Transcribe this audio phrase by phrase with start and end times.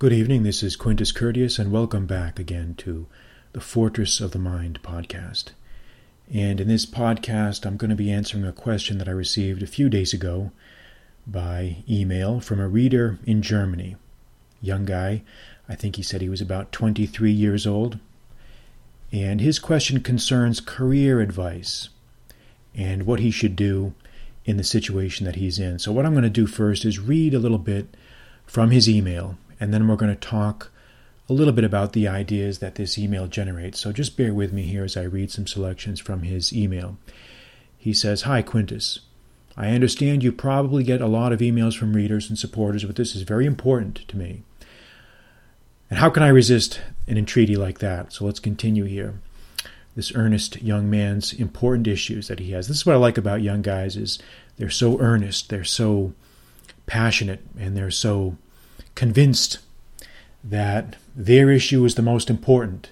[0.00, 0.44] Good evening.
[0.44, 3.08] This is Quintus Curtius, and welcome back again to
[3.52, 5.46] the Fortress of the Mind podcast.
[6.32, 9.66] And in this podcast, I'm going to be answering a question that I received a
[9.66, 10.52] few days ago
[11.26, 13.96] by email from a reader in Germany.
[14.62, 15.22] Young guy.
[15.68, 17.98] I think he said he was about 23 years old.
[19.10, 21.88] And his question concerns career advice
[22.72, 23.94] and what he should do
[24.44, 25.80] in the situation that he's in.
[25.80, 27.96] So, what I'm going to do first is read a little bit
[28.46, 30.70] from his email and then we're going to talk
[31.28, 33.80] a little bit about the ideas that this email generates.
[33.80, 36.96] So just bear with me here as I read some selections from his email.
[37.76, 39.00] He says, Hi, Quintus.
[39.56, 43.16] I understand you probably get a lot of emails from readers and supporters, but this
[43.16, 44.42] is very important to me.
[45.90, 48.12] And how can I resist an entreaty like that?
[48.12, 49.20] So let's continue here.
[49.96, 52.68] This earnest young man's important issues that he has.
[52.68, 54.18] This is what I like about young guys is
[54.56, 56.12] they're so earnest, they're so
[56.86, 58.36] passionate, and they're so
[58.94, 59.58] convinced
[60.42, 62.90] that their issue is the most important.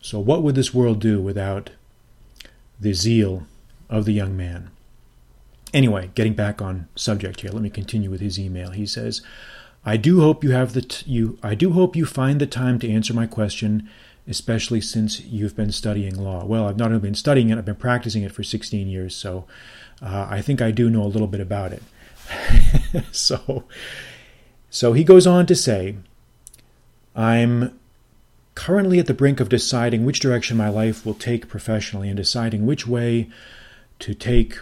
[0.00, 1.70] So, what would this world do without
[2.80, 3.46] the zeal
[3.88, 4.70] of the young man?
[5.72, 8.70] Anyway, getting back on subject here, let me continue with his email.
[8.70, 9.22] He says,
[9.84, 12.78] "I do hope you have the t- you I do hope you find the time
[12.78, 13.88] to answer my question,
[14.28, 16.44] especially since you've been studying law.
[16.44, 19.46] Well, I've not only been studying it, I've been practicing it for 16 years, so
[20.00, 21.82] uh, I think I do know a little bit about it."
[23.12, 23.64] so,
[24.74, 25.94] so he goes on to say,
[27.14, 27.78] I'm
[28.56, 32.66] currently at the brink of deciding which direction my life will take professionally and deciding
[32.66, 33.30] which way
[34.00, 34.58] to take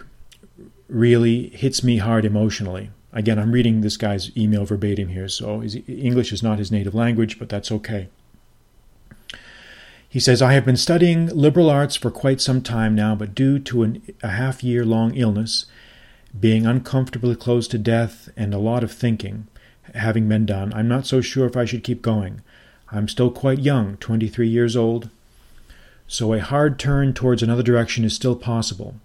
[0.87, 2.91] really hits me hard emotionally.
[3.11, 6.93] Again, I'm reading this guy's email verbatim here, so his, English is not his native
[6.93, 8.07] language, but that's okay.
[10.07, 13.57] He says, I have been studying liberal arts for quite some time now, but due
[13.57, 15.65] to an, a half year long illness,
[16.39, 19.47] being uncomfortably close to death, and a lot of thinking,
[19.93, 22.41] having been done, I'm not so sure if I should keep going.
[22.91, 25.09] I'm still quite young, 23 years old,
[26.07, 28.95] so a hard turn towards another direction is still possible.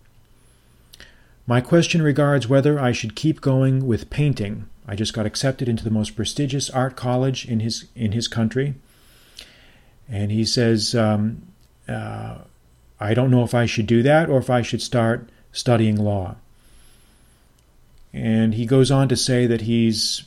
[1.46, 4.66] My question regards whether I should keep going with painting.
[4.86, 8.74] I just got accepted into the most prestigious art college in his in his country,
[10.06, 11.42] and he says, um,
[11.88, 12.38] uh,
[13.00, 16.36] "I don't know if I should do that or if I should start studying law."
[18.12, 20.24] And he goes on to say that he's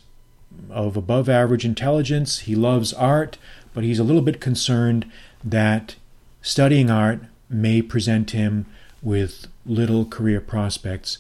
[0.70, 2.40] of above average intelligence.
[2.40, 3.38] He loves art,
[3.74, 5.10] but he's a little bit concerned
[5.44, 5.96] that
[6.42, 8.66] studying art may present him
[9.02, 11.18] with little career prospects.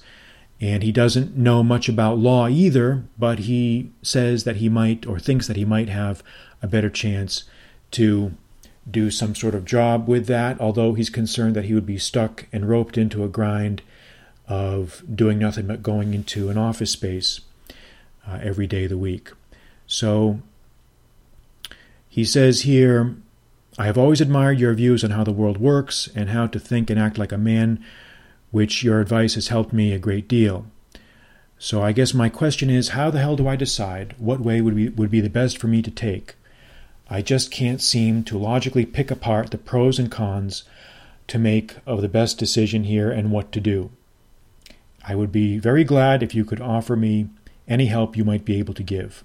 [0.59, 5.19] And he doesn't know much about law either, but he says that he might or
[5.19, 6.23] thinks that he might have
[6.61, 7.45] a better chance
[7.91, 8.33] to
[8.89, 12.47] do some sort of job with that, although he's concerned that he would be stuck
[12.51, 13.81] and roped into a grind
[14.47, 17.41] of doing nothing but going into an office space
[18.27, 19.31] uh, every day of the week.
[19.87, 20.41] So
[22.07, 23.15] he says here,
[23.77, 26.89] I have always admired your views on how the world works and how to think
[26.89, 27.83] and act like a man,
[28.51, 30.65] which your advice has helped me a great deal.
[31.57, 34.75] So I guess my question is, how the hell do I decide what way would
[34.75, 36.35] be, would be the best for me to take?
[37.09, 40.63] I just can't seem to logically pick apart the pros and cons
[41.27, 43.91] to make of the best decision here and what to do.
[45.07, 47.29] I would be very glad if you could offer me
[47.71, 49.23] any help you might be able to give.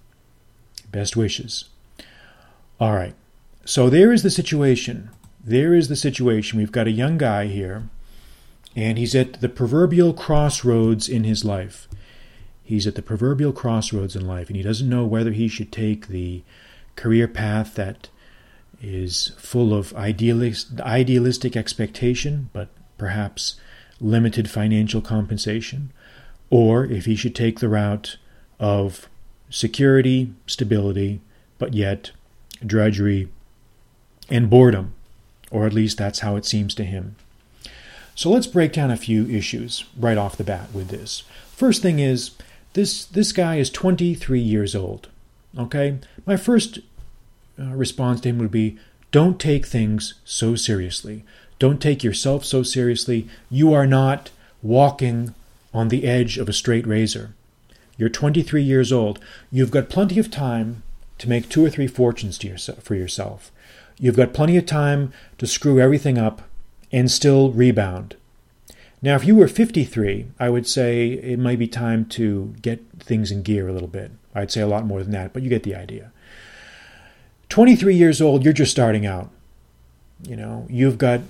[0.93, 1.65] Best wishes.
[2.79, 3.15] All right.
[3.65, 5.11] So there is the situation.
[5.45, 6.59] There is the situation.
[6.59, 7.89] We've got a young guy here,
[8.77, 11.89] and he's at the proverbial crossroads in his life.
[12.63, 16.07] He's at the proverbial crossroads in life, and he doesn't know whether he should take
[16.07, 16.43] the
[16.95, 18.09] career path that
[18.81, 23.57] is full of idealist, idealistic expectation, but perhaps
[24.01, 25.93] limited financial compensation,
[26.51, 28.19] or if he should take the route
[28.59, 29.09] of
[29.51, 31.21] security, stability,
[31.59, 32.11] but yet
[32.65, 33.29] drudgery
[34.29, 34.95] and boredom,
[35.51, 37.17] or at least that's how it seems to him.
[38.15, 41.23] So let's break down a few issues right off the bat with this.
[41.53, 42.31] First thing is
[42.73, 45.09] this this guy is 23 years old.
[45.57, 45.99] Okay?
[46.25, 46.79] My first
[47.59, 48.79] uh, response to him would be
[49.13, 51.25] don't take things so seriously.
[51.59, 53.29] Don't take yourself so seriously.
[53.51, 54.31] You are not
[54.63, 55.35] walking
[55.73, 57.35] on the edge of a straight razor.
[57.97, 59.19] You're 23 years old.
[59.51, 60.83] You've got plenty of time
[61.19, 63.51] to make two or three fortunes to yourself, for yourself.
[63.99, 66.43] You've got plenty of time to screw everything up
[66.93, 68.17] and still rebound.
[69.03, 73.31] Now, if you were 53, I would say it might be time to get things
[73.31, 74.11] in gear a little bit.
[74.35, 76.13] I'd say a lot more than that, but you get the idea.
[77.49, 79.31] 23 years old, you're just starting out.
[80.23, 81.21] You know, you've got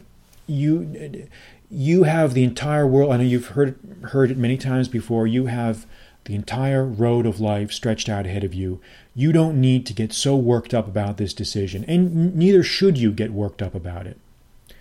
[0.46, 1.28] you
[1.70, 3.12] you have the entire world.
[3.12, 5.26] I know you've heard heard it many times before.
[5.26, 5.86] You have
[6.26, 8.80] the entire road of life stretched out ahead of you.
[9.14, 13.10] You don't need to get so worked up about this decision, and neither should you
[13.12, 14.18] get worked up about it.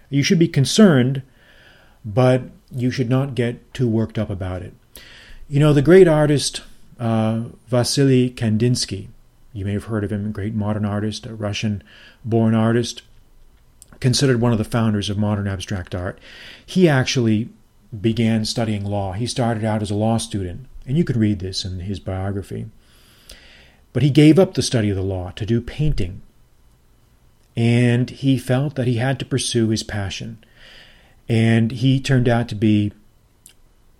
[0.09, 1.21] You should be concerned,
[2.03, 4.73] but you should not get too worked up about it.
[5.47, 6.61] You know, the great artist
[6.99, 9.07] uh, Vasily Kandinsky,
[9.53, 11.83] you may have heard of him, a great modern artist, a Russian
[12.23, 13.03] born artist,
[13.99, 16.19] considered one of the founders of modern abstract art.
[16.65, 17.49] He actually
[18.01, 19.13] began studying law.
[19.13, 22.67] He started out as a law student, and you can read this in his biography.
[23.93, 26.21] But he gave up the study of the law to do painting.
[27.55, 30.43] And he felt that he had to pursue his passion.
[31.29, 32.91] And he turned out to be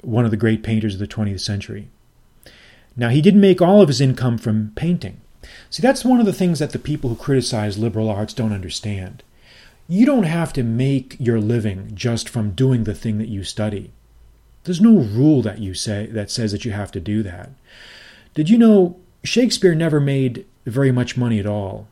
[0.02, 1.88] one of the great painters of the 20th century.
[2.98, 5.22] Now, he didn't make all of his income from painting.
[5.70, 9.24] See, that's one of the things that the people who criticize liberal arts don't understand.
[9.88, 13.92] You don't have to make your living just from doing the thing that you study.
[14.66, 17.52] There's no rule that you say that says that you have to do that.
[18.34, 21.88] Did you know Shakespeare never made very much money at all?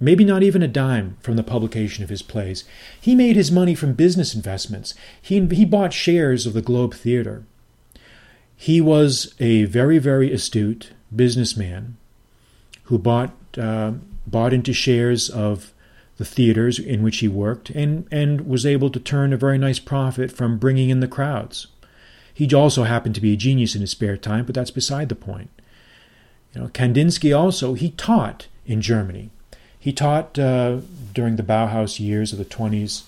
[0.00, 2.64] Maybe not even a dime from the publication of his plays.
[3.00, 4.94] He made his money from business investments.
[5.20, 7.44] He, he bought shares of the Globe Theatre.
[8.56, 11.96] He was a very, very astute businessman
[12.84, 13.92] who bought uh,
[14.26, 15.72] bought into shares of
[16.16, 19.78] the theaters in which he worked and, and was able to turn a very nice
[19.78, 21.66] profit from bringing in the crowds.
[22.34, 25.14] He also happened to be a genius in his spare time, but that's beside the
[25.14, 25.50] point.
[26.52, 29.30] You know, Kandinsky also he taught in Germany.
[29.78, 30.78] He taught uh,
[31.12, 33.04] during the Bauhaus years of the 20s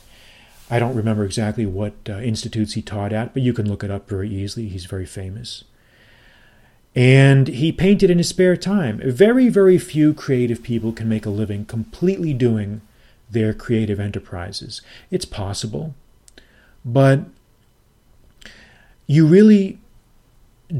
[0.68, 3.90] I don't remember exactly what uh, institutes he taught at, but you can look it
[3.90, 4.68] up very easily.
[4.68, 5.64] He's very famous.
[6.94, 9.00] And he painted in his spare time.
[9.04, 12.80] Very, very few creative people can make a living completely doing
[13.30, 14.80] their creative enterprises.
[15.10, 15.94] It's possible,
[16.84, 17.20] but
[19.06, 19.78] you really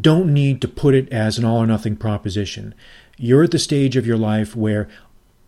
[0.00, 2.74] don't need to put it as an all or nothing proposition.
[3.16, 4.88] You're at the stage of your life where,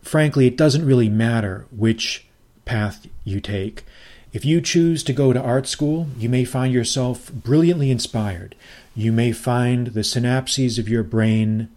[0.02, 2.26] frankly, it doesn't really matter which
[2.64, 3.84] path you take.
[4.32, 8.54] If you choose to go to art school, you may find yourself brilliantly inspired.
[8.94, 11.68] You may find the synapses of your brain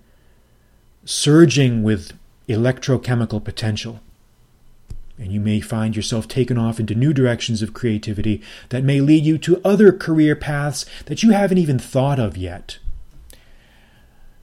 [1.05, 2.13] surging with
[2.47, 4.01] electrochemical potential.
[5.21, 9.23] And you may find yourself taken off into new directions of creativity that may lead
[9.23, 12.79] you to other career paths that you haven't even thought of yet.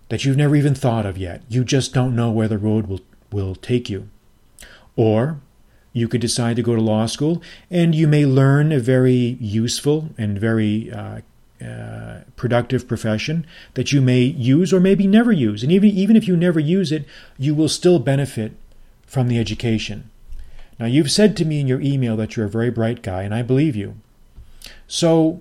[0.09, 1.43] That you've never even thought of yet.
[1.49, 3.01] You just don't know where the road will,
[3.33, 4.09] will take you.
[4.95, 5.41] Or
[5.93, 7.43] you could decide to go to law school,
[7.73, 11.23] and you may learn a very useful and very uh,
[11.61, 15.65] uh, productive profession that you may use or maybe never use.
[15.65, 17.05] And even, even if you never use it,
[17.37, 18.53] you will still benefit
[19.09, 20.09] from the education.
[20.79, 23.35] Now, you've said to me in your email that you're a very bright guy, and
[23.35, 23.97] I believe you.
[24.87, 25.41] So,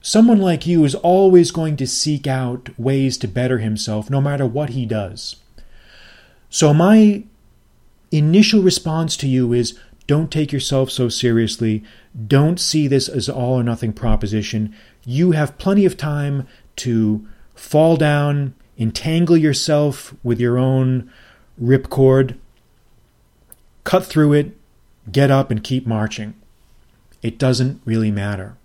[0.00, 4.46] someone like you is always going to seek out ways to better himself no matter
[4.46, 5.36] what he does.
[6.48, 7.24] So, my
[8.12, 11.84] initial response to you is don't take yourself so seriously.
[12.26, 14.74] Don't see this as all or nothing proposition.
[15.04, 21.10] You have plenty of time to fall down, entangle yourself with your own
[21.60, 22.38] ripcord,
[23.84, 24.57] cut through it,
[25.12, 26.34] get up, and keep marching.
[27.22, 28.56] It doesn't really matter.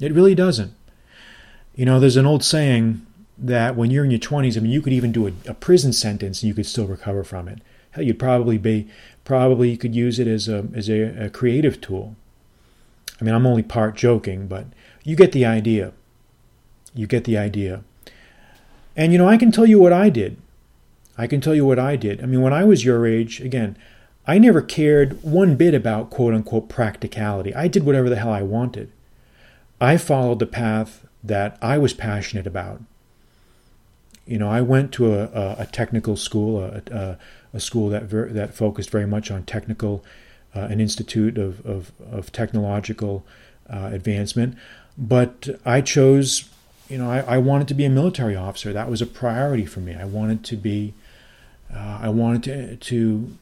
[0.00, 0.74] It really doesn't.
[1.74, 3.06] You know, there's an old saying
[3.38, 5.92] that when you're in your 20s, I mean, you could even do a, a prison
[5.92, 7.60] sentence and you could still recover from it
[7.96, 8.88] Hell, you'd probably be
[9.24, 12.14] probably you could use it as a as a, a creative tool.
[13.18, 14.66] I mean, I'm only part joking, but
[15.02, 15.92] you get the idea.
[16.94, 17.82] You get the idea.
[18.94, 20.36] And you know, I can tell you what I did.
[21.16, 22.22] I can tell you what I did.
[22.22, 23.78] I mean, when I was your age, again,
[24.26, 27.54] I never cared one bit about quote unquote practicality.
[27.54, 28.90] I did whatever the hell I wanted.
[29.80, 32.80] I followed the path that I was passionate about.
[34.26, 37.18] You know, I went to a, a, technical school, a, a,
[37.54, 40.04] a school that ver- that focused very much on technical,
[40.54, 43.24] uh, an institute of of, of technological
[43.70, 44.56] uh, advancement.
[44.98, 46.48] But I chose,
[46.88, 48.72] you know, I, I, wanted to be a military officer.
[48.72, 49.94] That was a priority for me.
[49.94, 50.94] I wanted to be,
[51.72, 53.36] uh, I wanted to to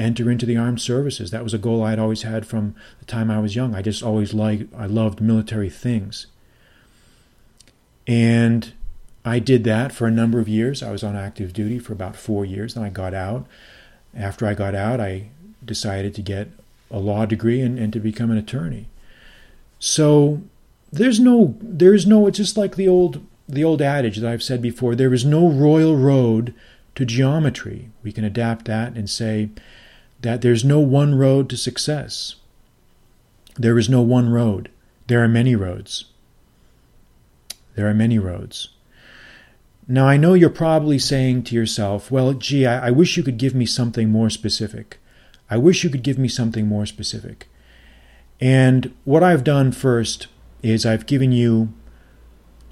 [0.00, 1.30] enter into the armed services.
[1.30, 3.74] That was a goal I'd always had from the time I was young.
[3.74, 6.26] I just always liked, I loved military things.
[8.06, 8.72] And
[9.24, 10.82] I did that for a number of years.
[10.82, 12.74] I was on active duty for about four years.
[12.74, 13.46] Then I got out.
[14.16, 15.28] After I got out, I
[15.64, 16.48] decided to get
[16.90, 18.88] a law degree and, and to become an attorney.
[19.78, 20.42] So
[20.92, 24.62] there's no there's no it's just like the old the old adage that I've said
[24.62, 26.54] before, there is no royal road
[26.94, 27.90] to geometry.
[28.02, 29.50] We can adapt that and say
[30.22, 32.36] that there's no one road to success.
[33.56, 34.70] There is no one road.
[35.06, 36.06] There are many roads.
[37.74, 38.68] There are many roads.
[39.88, 43.38] Now, I know you're probably saying to yourself, well, gee, I, I wish you could
[43.38, 44.98] give me something more specific.
[45.50, 47.48] I wish you could give me something more specific.
[48.40, 50.28] And what I've done first
[50.62, 51.72] is I've given you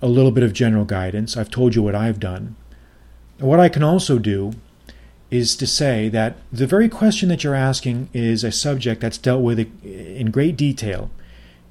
[0.01, 1.37] a little bit of general guidance.
[1.37, 2.55] I've told you what I've done.
[3.39, 4.53] What I can also do
[5.31, 9.43] is to say that the very question that you're asking is a subject that's dealt
[9.43, 11.11] with in great detail,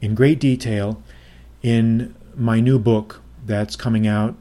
[0.01, 1.01] in great detail
[1.63, 4.35] in my new book that's coming out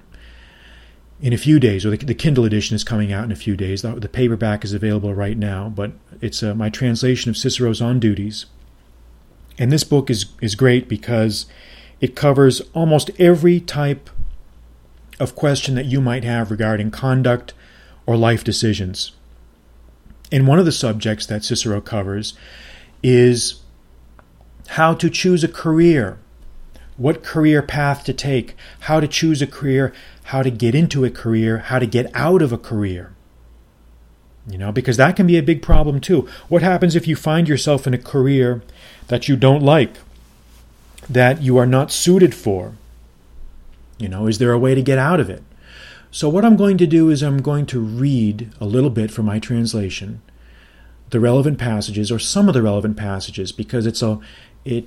[1.20, 3.56] in a few days, or the, the Kindle edition is coming out in a few
[3.56, 3.80] days.
[3.80, 7.98] The, the paperback is available right now, but it's uh, my translation of Cicero's On
[7.98, 8.46] Duties.
[9.58, 11.46] And this book is, is great because
[12.02, 14.10] it covers almost every type
[15.18, 17.54] of question that you might have regarding conduct
[18.06, 19.12] or life decisions.
[20.32, 22.34] And one of the subjects that Cicero covers
[23.02, 23.60] is
[24.68, 26.18] how to choose a career,
[26.96, 29.92] what career path to take, how to choose a career,
[30.24, 33.12] how to get into a career, how to get out of a career.
[34.48, 36.28] You know, because that can be a big problem too.
[36.48, 38.62] What happens if you find yourself in a career
[39.08, 39.96] that you don't like,
[41.08, 42.74] that you are not suited for?
[43.98, 45.42] You know, is there a way to get out of it?
[46.10, 49.26] So, what I'm going to do is I'm going to read a little bit from
[49.26, 50.22] my translation,
[51.10, 54.18] the relevant passages, or some of the relevant passages, because it's a,
[54.64, 54.86] it,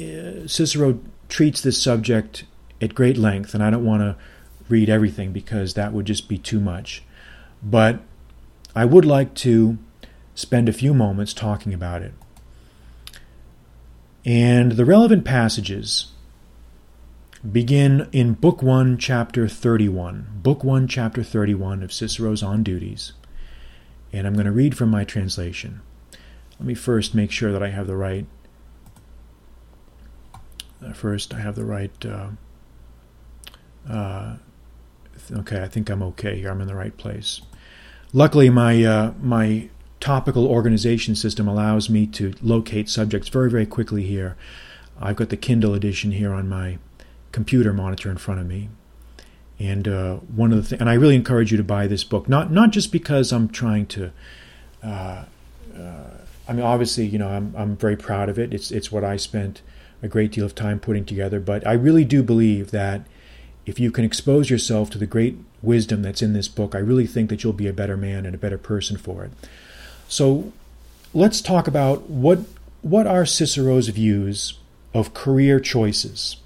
[0.00, 0.98] uh, Cicero
[1.28, 2.44] treats this subject
[2.80, 4.16] at great length, and I don't want to
[4.68, 7.02] read everything because that would just be too much.
[7.62, 8.00] But
[8.74, 9.78] I would like to
[10.34, 12.12] spend a few moments talking about it.
[14.24, 16.12] And the relevant passages
[17.52, 20.40] begin in Book 1, Chapter 31.
[20.42, 23.12] Book 1, Chapter 31 of Cicero's On Duties.
[24.12, 25.80] And I'm going to read from my translation.
[26.58, 28.26] Let me first make sure that I have the right.
[30.84, 31.92] Uh, first, I have the right.
[32.04, 32.28] Uh,
[33.88, 34.36] uh,
[35.32, 36.50] okay, I think I'm okay here.
[36.50, 37.42] I'm in the right place.
[38.12, 39.68] Luckily, my uh, my
[40.00, 44.36] topical organization system allows me to locate subjects very, very quickly here.
[45.00, 46.78] I've got the Kindle edition here on my
[47.32, 48.68] computer monitor in front of me.
[49.58, 52.28] And uh, one of the things, and I really encourage you to buy this book,
[52.28, 54.12] not not just because I'm trying to.
[54.82, 55.24] Uh,
[55.76, 56.10] uh,
[56.48, 58.52] I mean, obviously, you know, I'm I'm very proud of it.
[58.52, 59.62] It's it's what I spent
[60.02, 61.40] a great deal of time putting together.
[61.40, 63.06] But I really do believe that
[63.64, 67.06] if you can expose yourself to the great wisdom that's in this book, I really
[67.06, 69.32] think that you'll be a better man and a better person for it.
[70.08, 70.52] So
[71.12, 72.40] let's talk about what,
[72.82, 74.58] what are Cicero's views
[74.94, 76.36] of career choices.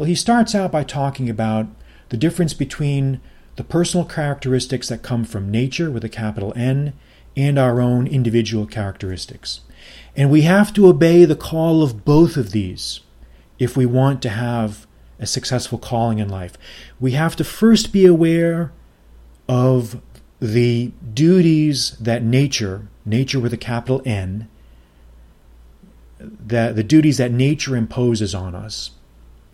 [0.00, 1.66] Well, he starts out by talking about
[2.08, 3.20] the difference between
[3.56, 6.94] the personal characteristics that come from nature with a capital N
[7.36, 9.60] and our own individual characteristics.
[10.16, 13.00] And we have to obey the call of both of these
[13.58, 14.86] if we want to have
[15.18, 16.56] a successful calling in life.
[16.98, 18.72] We have to first be aware
[19.50, 20.00] of
[20.40, 24.48] the duties that nature, nature with a capital N,
[26.18, 28.92] that the duties that nature imposes on us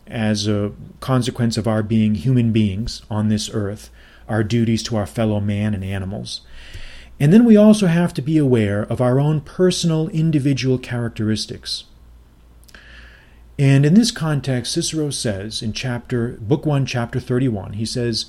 [0.07, 3.91] as a consequence of our being human beings on this earth,
[4.29, 6.43] our duties to our fellow man and animals.
[7.19, 11.85] And then we also have to be aware of our own personal individual characteristics.
[13.59, 18.27] And in this context, Cicero says in chapter book 1 chapter 31, he says,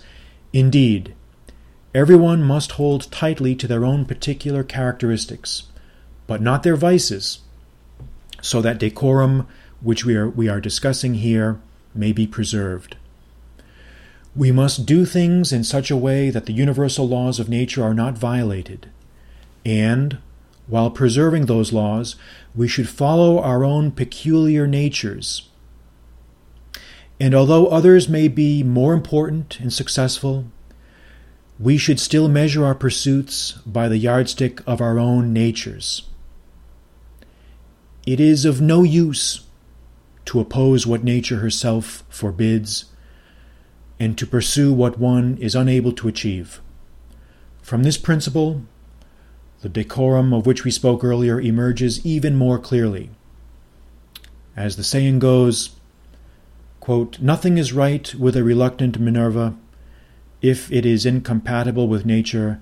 [0.53, 1.13] "Indeed,
[1.93, 5.63] everyone must hold tightly to their own particular characteristics,
[6.27, 7.39] but not their vices,
[8.41, 9.47] so that decorum
[9.81, 11.59] which we are we are discussing here
[11.97, 12.95] may be preserved.
[14.35, 17.93] We must do things in such a way that the universal laws of nature are
[17.93, 18.89] not violated,
[19.65, 20.19] and
[20.67, 22.15] while preserving those laws,
[22.53, 25.49] we should follow our own peculiar natures.
[27.19, 30.45] And although others may be more important and successful,
[31.59, 36.03] we should still measure our pursuits by the yardstick of our own natures.
[38.05, 39.46] It is of no use
[40.27, 42.85] to oppose what nature herself forbids
[43.99, 46.61] and to pursue what one is unable to achieve.
[47.61, 48.61] From this principle,
[49.61, 53.09] the decorum of which we spoke earlier emerges even more clearly.
[54.55, 55.71] As the saying goes,
[56.79, 59.55] quote, Nothing is right with a reluctant Minerva
[60.41, 62.59] if it is incompatible with nature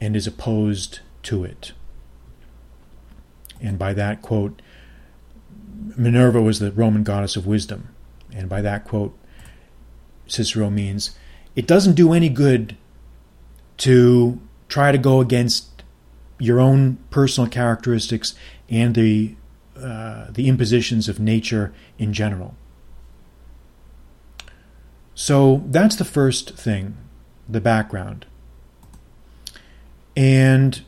[0.00, 1.72] and is opposed to it.
[3.60, 4.60] And by that quote,
[5.96, 7.88] Minerva was the Roman goddess of wisdom.
[8.32, 9.16] And by that quote,
[10.26, 11.16] Cicero means
[11.54, 12.76] it doesn't do any good
[13.78, 15.82] to try to go against
[16.38, 18.34] your own personal characteristics
[18.68, 19.36] and the
[19.76, 22.54] uh, the impositions of nature in general.
[25.14, 26.96] So that's the first thing
[27.48, 28.26] the background.
[30.16, 30.82] And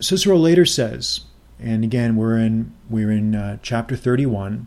[0.00, 1.20] Cicero later says,
[1.64, 4.66] and again we're in we're in uh, chapter 31,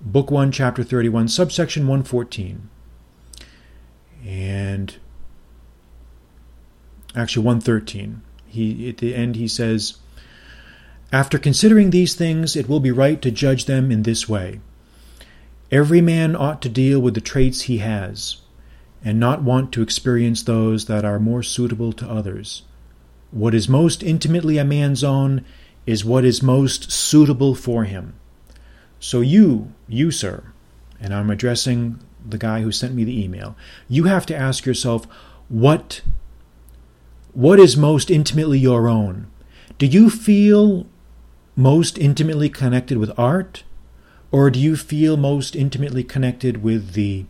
[0.00, 2.70] book 1 chapter 31, subsection 114.
[4.24, 4.96] And
[7.14, 8.22] actually 113.
[8.46, 9.98] He at the end he says,
[11.12, 14.60] after considering these things, it will be right to judge them in this way.
[15.70, 18.38] Every man ought to deal with the traits he has,
[19.04, 22.62] and not want to experience those that are more suitable to others.
[23.30, 25.44] What is most intimately a man's own
[25.86, 28.14] is what is most suitable for him.
[28.98, 30.44] So you, you, sir,
[31.00, 33.56] and I'm addressing the guy who sent me the email,
[33.88, 35.06] you have to ask yourself
[35.48, 36.02] what
[37.32, 39.26] what is most intimately your own?
[39.76, 40.86] Do you feel
[41.54, 43.62] most intimately connected with art?
[44.32, 47.26] Or do you feel most intimately connected with the,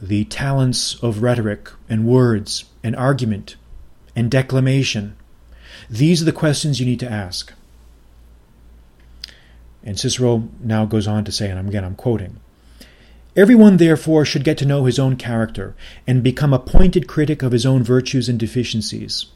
[0.00, 3.54] the talents of rhetoric and words and argument
[4.16, 5.14] and declamation?
[5.88, 7.52] These are the questions you need to ask.
[9.82, 12.40] And Cicero now goes on to say, and again I'm quoting
[13.36, 15.74] Everyone, therefore, should get to know his own character
[16.06, 19.26] and become a pointed critic of his own virtues and deficiencies.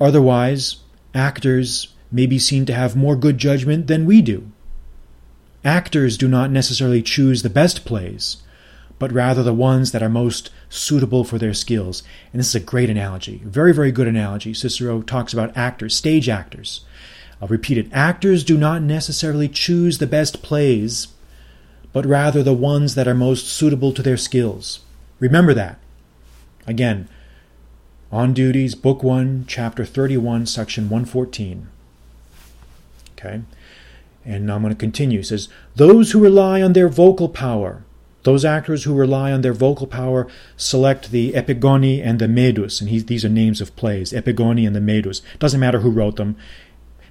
[0.00, 0.76] Otherwise,
[1.12, 4.48] actors may be seen to have more good judgment than we do.
[5.64, 8.36] Actors do not necessarily choose the best plays,
[8.98, 12.02] but rather the ones that are most suitable for their skills.
[12.32, 14.54] And this is a great analogy, very, very good analogy.
[14.54, 16.84] Cicero talks about actors, stage actors.
[16.84, 16.92] Uh,
[17.42, 21.08] I'll repeat it actors do not necessarily choose the best plays
[21.96, 24.80] but rather the ones that are most suitable to their skills.
[25.18, 25.78] Remember that.
[26.66, 27.08] Again,
[28.12, 31.68] On Duties, Book 1, Chapter 31, Section 114.
[33.12, 33.40] Okay?
[34.26, 35.20] And I'm going to continue.
[35.20, 37.82] It says, Those who rely on their vocal power,
[38.26, 42.90] those actors who rely on their vocal power select the Epigoni and the Medus, and
[42.90, 45.22] he, these are names of plays, Epigoni and the Medus.
[45.38, 46.36] Doesn't matter who wrote them.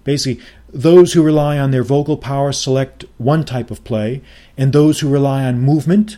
[0.03, 4.21] Basically, those who rely on their vocal power select one type of play,
[4.57, 6.17] and those who rely on movement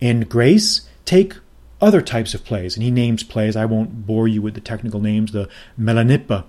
[0.00, 1.34] and grace take
[1.80, 2.76] other types of plays.
[2.76, 3.56] And he names plays.
[3.56, 6.44] I won't bore you with the technical names, the Melanippa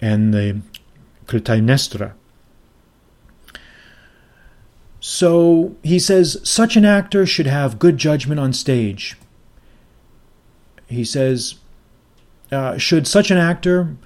[0.00, 0.60] and the
[1.26, 2.14] Clytemnestra.
[5.10, 9.16] So he says such an actor should have good judgment on stage.
[10.86, 11.54] He says,
[12.52, 13.96] uh, should such an actor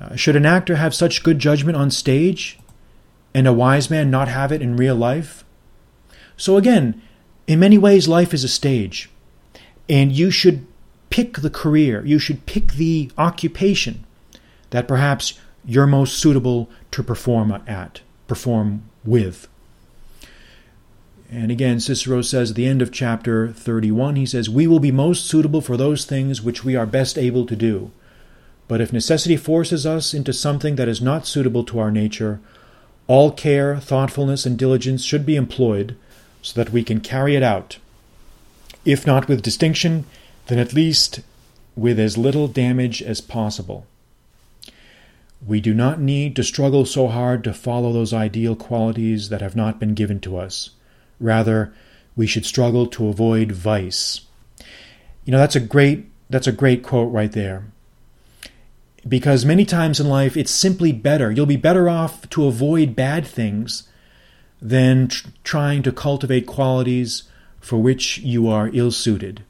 [0.00, 2.60] uh, should an actor have such good judgment on stage
[3.34, 5.44] and a wise man not have it in real life?
[6.36, 7.02] So, again,
[7.48, 9.10] in many ways, life is a stage,
[9.88, 10.64] and you should
[11.10, 14.06] pick the career, you should pick the occupation
[14.70, 19.48] that perhaps you're most suitable to perform at, perform with.
[21.34, 24.92] And again, Cicero says at the end of chapter 31, he says, We will be
[24.92, 27.90] most suitable for those things which we are best able to do.
[28.68, 32.38] But if necessity forces us into something that is not suitable to our nature,
[33.06, 35.96] all care, thoughtfulness, and diligence should be employed
[36.42, 37.78] so that we can carry it out.
[38.84, 40.04] If not with distinction,
[40.48, 41.20] then at least
[41.74, 43.86] with as little damage as possible.
[45.46, 49.56] We do not need to struggle so hard to follow those ideal qualities that have
[49.56, 50.70] not been given to us.
[51.22, 51.72] Rather,
[52.16, 54.22] we should struggle to avoid vice.
[55.24, 57.64] You know, that's a great that's a great quote right there
[59.06, 61.30] because many times in life it's simply better.
[61.30, 63.88] You'll be better off to avoid bad things
[64.60, 67.24] than tr- trying to cultivate qualities
[67.60, 69.42] for which you are ill suited.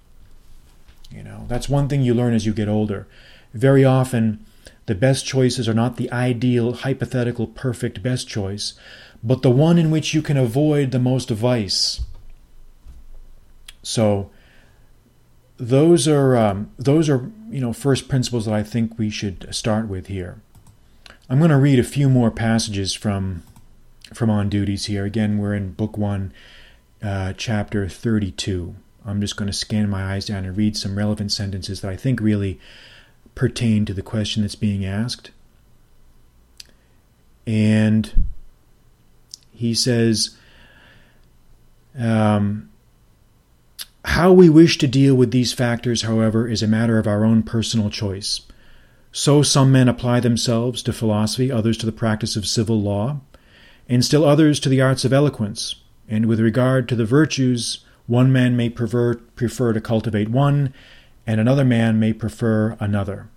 [1.11, 3.07] You know, that's one thing you learn as you get older.
[3.53, 4.45] Very often,
[4.87, 8.75] the best choices are not the ideal, hypothetical, perfect best choice,
[9.23, 12.01] but the one in which you can avoid the most vice.
[13.83, 14.31] So,
[15.57, 19.89] those are um, those are you know first principles that I think we should start
[19.89, 20.41] with here.
[21.29, 23.45] I'm going to read a few more passages from
[24.13, 25.05] from on duties here.
[25.05, 26.33] Again, we're in book one,
[27.03, 28.75] uh, chapter 32.
[29.05, 31.97] I'm just going to scan my eyes down and read some relevant sentences that I
[31.97, 32.61] think really
[33.35, 35.31] pertain to the question that's being asked.
[37.47, 38.25] And
[39.53, 40.37] he says,
[41.99, 42.71] um,
[44.05, 47.43] how we wish to deal with these factors, however, is a matter of our own
[47.43, 48.41] personal choice.
[49.13, 53.21] So some men apply themselves to philosophy, others to the practice of civil law,
[53.89, 55.77] and still others to the arts of eloquence.
[56.09, 60.73] And with regard to the virtues, one man may prefer, prefer to cultivate one,
[61.27, 63.29] and another man may prefer another.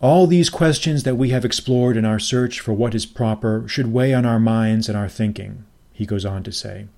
[0.00, 3.92] All these questions that we have explored in our search for what is proper should
[3.92, 5.64] weigh on our minds and our thinking.
[5.94, 6.88] he goes on to say.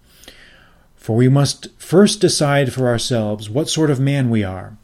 [0.97, 4.77] For we must first decide for ourselves what sort of man we are,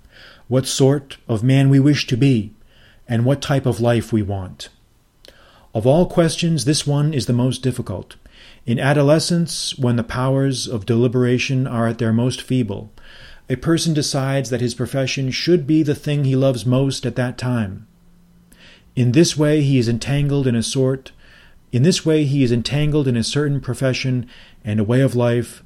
[0.47, 2.53] what sort of man we wish to be,
[3.09, 4.69] and what type of life we want.
[5.75, 8.15] Of all questions, this one is the most difficult.
[8.65, 12.93] In adolescence, when the powers of deliberation are at their most feeble,
[13.49, 17.37] a person decides that his profession should be the thing he loves most at that
[17.37, 17.87] time.
[18.95, 21.13] In this way, he is entangled in a sort
[21.73, 24.29] in this way, he is entangled in a certain profession
[24.63, 25.65] and a way of life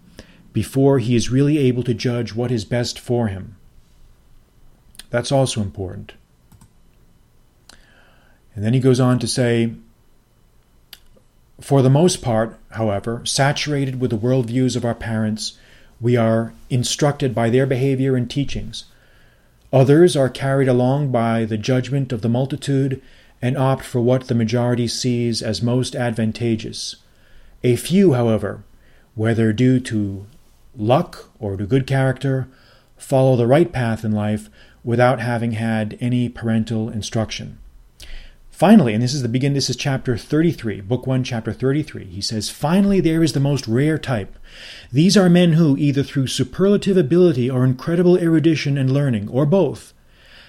[0.53, 3.57] before he is really able to judge what is best for him.
[5.11, 6.15] That's also important.
[8.55, 9.75] And then he goes on to say,
[11.61, 15.59] for the most part, however, saturated with the worldviews of our parents,
[16.01, 18.85] we are instructed by their behavior and teachings.
[19.73, 23.01] Others are carried along by the judgment of the multitude
[23.41, 26.97] and opt for what the majority sees as most advantageous.
[27.65, 28.63] A few, however,
[29.15, 30.27] whether due to
[30.77, 32.49] luck or to good character,
[32.97, 34.49] follow the right path in life
[34.85, 37.59] without having had any parental instruction.
[38.57, 42.07] Finally, and this is the begin, this is chapter 33, book 1, chapter 33.
[42.07, 44.39] He says, Finally, there is the most rare type.
[44.91, 49.93] These are men who, either through superlative ability or incredible erudition and learning, or both,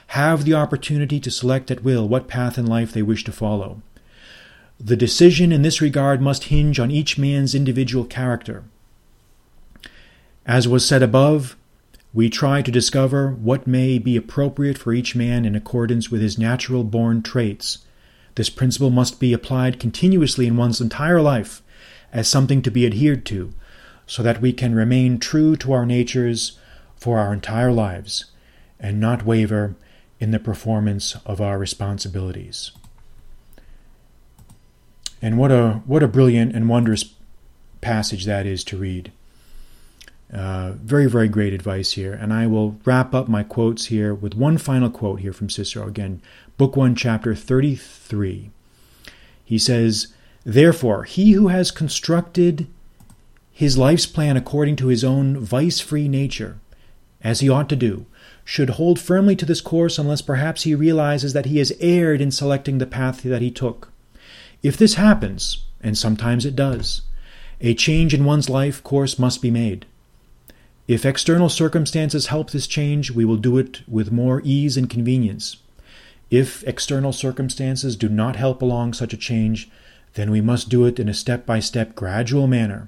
[0.07, 3.81] have the opportunity to select at will what path in life they wish to follow.
[4.79, 8.63] The decision in this regard must hinge on each man's individual character.
[10.45, 11.57] As was said above,
[12.13, 16.37] we try to discover what may be appropriate for each man in accordance with his
[16.37, 17.79] natural born traits.
[18.37, 21.63] This principle must be applied continuously in one's entire life
[22.13, 23.51] as something to be adhered to,
[24.05, 26.59] so that we can remain true to our natures
[26.95, 28.25] for our entire lives
[28.79, 29.75] and not waver
[30.19, 32.71] in the performance of our responsibilities.
[35.19, 37.15] And what a what a brilliant and wondrous
[37.81, 39.11] passage that is to read.
[40.33, 42.13] Uh, very, very great advice here.
[42.13, 45.87] And I will wrap up my quotes here with one final quote here from Cicero.
[45.87, 46.21] Again,
[46.57, 48.51] Book 1, Chapter 33.
[49.43, 50.07] He says,
[50.43, 52.67] Therefore, he who has constructed
[53.51, 56.59] his life's plan according to his own vice free nature,
[57.21, 58.05] as he ought to do,
[58.43, 62.31] should hold firmly to this course unless perhaps he realizes that he has erred in
[62.31, 63.91] selecting the path that he took.
[64.61, 67.01] If this happens, and sometimes it does,
[67.59, 69.85] a change in one's life course must be made.
[70.87, 75.57] If external circumstances help this change, we will do it with more ease and convenience.
[76.31, 79.69] If external circumstances do not help along such a change,
[80.13, 82.87] then we must do it in a step by step, gradual manner,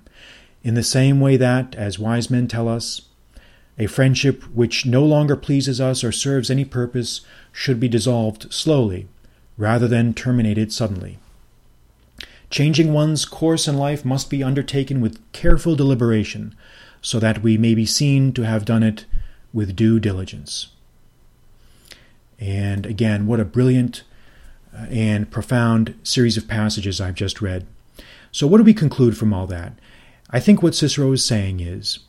[0.63, 3.01] in the same way that, as wise men tell us,
[3.77, 9.07] a friendship which no longer pleases us or serves any purpose should be dissolved slowly,
[9.57, 11.19] rather than terminated suddenly.
[12.49, 16.55] Changing one's course in life must be undertaken with careful deliberation,
[17.01, 19.05] so that we may be seen to have done it
[19.53, 20.67] with due diligence.
[22.39, 24.03] And again, what a brilliant
[24.73, 27.65] uh, and profound series of passages I've just read.
[28.31, 29.73] So, what do we conclude from all that?
[30.29, 31.99] I think what Cicero is saying is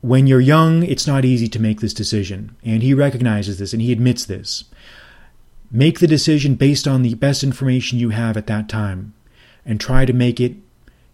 [0.00, 2.56] when you're young, it's not easy to make this decision.
[2.64, 4.64] And he recognizes this and he admits this.
[5.70, 9.14] Make the decision based on the best information you have at that time
[9.64, 10.56] and try to make it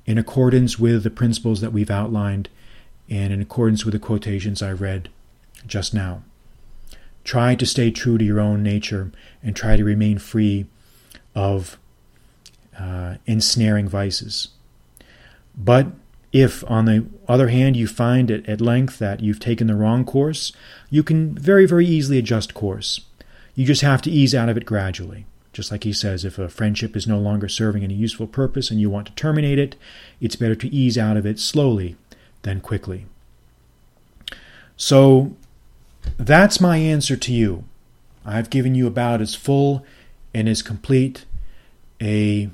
[0.07, 2.49] in accordance with the principles that we've outlined
[3.09, 5.09] and in accordance with the quotations I read
[5.67, 6.23] just now.
[7.25, 9.11] Try to stay true to your own nature
[9.43, 10.67] and try to remain free
[11.35, 11.77] of
[12.79, 14.49] uh, ensnaring vices.
[15.57, 15.89] But
[16.33, 20.05] if, on the other hand, you find at, at length that you've taken the wrong
[20.05, 20.53] course,
[20.91, 23.01] you can very, very easily adjust course.
[23.55, 25.27] You just have to ease out of it gradually.
[25.57, 28.79] Just like he says, if a friendship is no longer serving any useful purpose and
[28.79, 29.75] you want to terminate it,
[30.21, 31.97] it's better to ease out of it slowly
[32.43, 33.07] than quickly.
[34.77, 35.35] So
[36.19, 37.65] that's my answer to you.
[38.23, 39.83] I've given you about as full
[40.35, 41.25] and as complete
[42.03, 42.51] a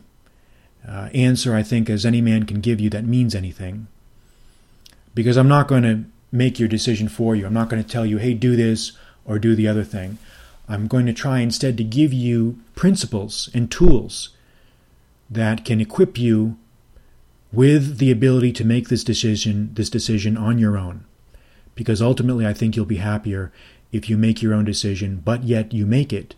[0.86, 3.88] uh, answer I think as any man can give you that means anything.
[5.12, 7.46] Because I'm not going to make your decision for you.
[7.46, 8.92] I'm not going to tell you, hey, do this
[9.24, 10.18] or do the other thing.
[10.72, 14.30] I'm going to try instead to give you principles and tools
[15.28, 16.56] that can equip you
[17.52, 21.04] with the ability to make this decision this decision on your own
[21.74, 23.52] because ultimately I think you'll be happier
[23.92, 26.34] if you make your own decision but yet you make it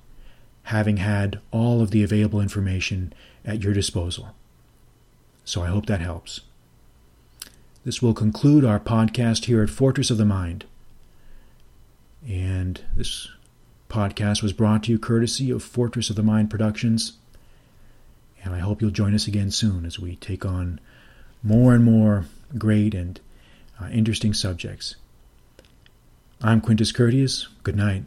[0.64, 3.12] having had all of the available information
[3.44, 4.34] at your disposal.
[5.44, 6.40] So I hope that helps.
[7.84, 10.64] This will conclude our podcast here at Fortress of the Mind.
[12.26, 13.28] And this
[13.94, 17.12] podcast was brought to you courtesy of Fortress of the Mind Productions.
[18.42, 20.80] And I hope you'll join us again soon as we take on
[21.44, 22.24] more and more
[22.58, 23.20] great and
[23.80, 24.96] uh, interesting subjects.
[26.42, 27.46] I'm Quintus Curtius.
[27.62, 28.02] Good night.